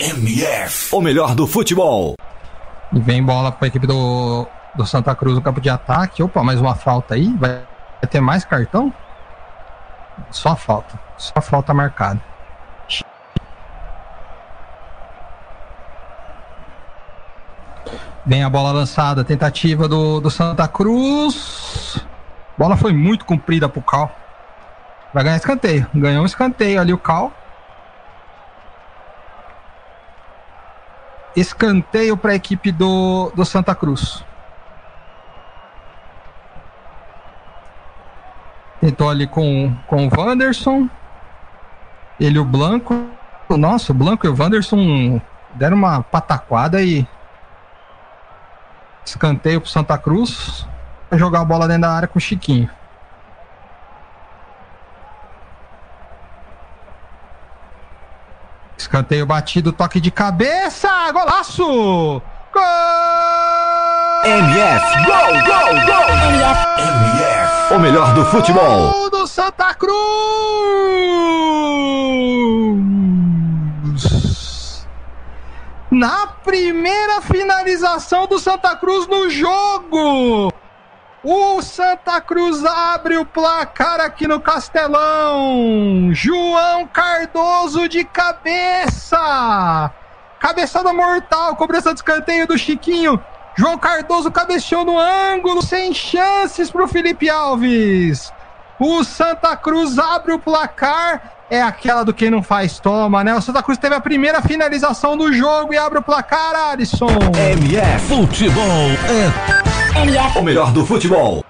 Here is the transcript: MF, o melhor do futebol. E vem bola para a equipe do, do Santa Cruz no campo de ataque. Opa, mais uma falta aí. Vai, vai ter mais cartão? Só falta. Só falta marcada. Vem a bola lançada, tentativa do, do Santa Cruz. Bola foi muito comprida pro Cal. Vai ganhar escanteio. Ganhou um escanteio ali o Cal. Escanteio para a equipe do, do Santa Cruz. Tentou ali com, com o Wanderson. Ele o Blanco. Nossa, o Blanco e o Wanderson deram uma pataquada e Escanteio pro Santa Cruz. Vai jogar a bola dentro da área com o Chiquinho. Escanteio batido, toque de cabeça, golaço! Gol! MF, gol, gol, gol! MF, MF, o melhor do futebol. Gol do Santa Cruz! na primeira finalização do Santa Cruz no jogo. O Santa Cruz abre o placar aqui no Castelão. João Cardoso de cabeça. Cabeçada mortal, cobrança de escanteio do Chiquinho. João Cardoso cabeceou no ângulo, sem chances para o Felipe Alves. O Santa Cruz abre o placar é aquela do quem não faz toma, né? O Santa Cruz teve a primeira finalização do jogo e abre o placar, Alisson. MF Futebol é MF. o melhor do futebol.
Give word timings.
MF, 0.00 0.92
o 0.92 1.00
melhor 1.00 1.36
do 1.36 1.46
futebol. 1.46 2.16
E 2.92 2.98
vem 2.98 3.22
bola 3.22 3.52
para 3.52 3.66
a 3.66 3.68
equipe 3.68 3.86
do, 3.86 4.44
do 4.74 4.84
Santa 4.84 5.14
Cruz 5.14 5.36
no 5.36 5.40
campo 5.40 5.60
de 5.60 5.70
ataque. 5.70 6.20
Opa, 6.20 6.42
mais 6.42 6.60
uma 6.60 6.74
falta 6.74 7.14
aí. 7.14 7.32
Vai, 7.38 7.50
vai 7.50 8.10
ter 8.10 8.20
mais 8.20 8.44
cartão? 8.44 8.92
Só 10.32 10.56
falta. 10.56 10.98
Só 11.16 11.40
falta 11.40 11.72
marcada. 11.72 12.20
Vem 18.26 18.42
a 18.42 18.50
bola 18.50 18.72
lançada, 18.72 19.22
tentativa 19.22 19.86
do, 19.86 20.18
do 20.18 20.28
Santa 20.28 20.66
Cruz. 20.66 22.04
Bola 22.58 22.76
foi 22.76 22.92
muito 22.92 23.24
comprida 23.24 23.68
pro 23.68 23.80
Cal. 23.80 24.10
Vai 25.12 25.22
ganhar 25.22 25.36
escanteio. 25.36 25.86
Ganhou 25.94 26.24
um 26.24 26.26
escanteio 26.26 26.80
ali 26.80 26.92
o 26.92 26.98
Cal. 26.98 27.32
Escanteio 31.36 32.16
para 32.16 32.32
a 32.32 32.34
equipe 32.34 32.70
do, 32.70 33.32
do 33.34 33.44
Santa 33.44 33.74
Cruz. 33.74 34.24
Tentou 38.80 39.08
ali 39.08 39.26
com, 39.26 39.74
com 39.86 40.06
o 40.06 40.10
Wanderson. 40.14 40.88
Ele 42.20 42.38
o 42.38 42.44
Blanco. 42.44 43.08
Nossa, 43.50 43.92
o 43.92 43.94
Blanco 43.94 44.26
e 44.26 44.30
o 44.30 44.36
Wanderson 44.36 45.20
deram 45.54 45.76
uma 45.76 46.02
pataquada 46.02 46.82
e 46.82 47.06
Escanteio 49.04 49.60
pro 49.60 49.70
Santa 49.70 49.98
Cruz. 49.98 50.66
Vai 51.10 51.18
jogar 51.18 51.40
a 51.40 51.44
bola 51.44 51.66
dentro 51.66 51.82
da 51.82 51.92
área 51.92 52.08
com 52.08 52.18
o 52.18 52.22
Chiquinho. 52.22 52.70
Escanteio 58.76 59.24
batido, 59.26 59.72
toque 59.72 60.00
de 60.00 60.10
cabeça, 60.10 60.88
golaço! 61.12 62.22
Gol! 62.52 62.62
MF, 64.24 65.04
gol, 65.06 65.32
gol, 65.44 65.74
gol! 65.86 66.08
MF, 66.28 66.80
MF, 66.80 67.74
o 67.74 67.78
melhor 67.78 68.14
do 68.14 68.24
futebol. 68.26 68.92
Gol 68.92 69.10
do 69.10 69.26
Santa 69.26 69.74
Cruz! 69.74 70.54
na 75.94 76.26
primeira 76.26 77.22
finalização 77.22 78.26
do 78.26 78.38
Santa 78.38 78.74
Cruz 78.76 79.06
no 79.06 79.30
jogo. 79.30 80.52
O 81.22 81.53
Santa 81.74 82.20
Cruz 82.20 82.64
abre 82.64 83.16
o 83.16 83.26
placar 83.26 83.98
aqui 83.98 84.28
no 84.28 84.38
Castelão. 84.38 86.10
João 86.12 86.86
Cardoso 86.86 87.88
de 87.88 88.04
cabeça. 88.04 89.90
Cabeçada 90.38 90.92
mortal, 90.92 91.56
cobrança 91.56 91.92
de 91.92 91.98
escanteio 91.98 92.46
do 92.46 92.56
Chiquinho. 92.56 93.20
João 93.56 93.76
Cardoso 93.76 94.30
cabeceou 94.30 94.84
no 94.84 94.96
ângulo, 94.96 95.62
sem 95.62 95.92
chances 95.92 96.70
para 96.70 96.84
o 96.84 96.86
Felipe 96.86 97.28
Alves. 97.28 98.32
O 98.78 99.02
Santa 99.02 99.56
Cruz 99.56 99.98
abre 99.98 100.32
o 100.32 100.38
placar 100.38 101.32
é 101.50 101.60
aquela 101.60 102.04
do 102.04 102.14
quem 102.14 102.30
não 102.30 102.42
faz 102.42 102.78
toma, 102.78 103.24
né? 103.24 103.34
O 103.34 103.42
Santa 103.42 103.64
Cruz 103.64 103.78
teve 103.78 103.96
a 103.96 104.00
primeira 104.00 104.40
finalização 104.40 105.16
do 105.16 105.32
jogo 105.32 105.74
e 105.74 105.76
abre 105.76 105.98
o 105.98 106.02
placar, 106.02 106.54
Alisson. 106.70 107.08
MF 107.36 108.06
Futebol 108.06 108.62
é 109.08 110.00
MF. 110.02 110.38
o 110.38 110.42
melhor 110.42 110.72
do 110.72 110.86
futebol. 110.86 111.44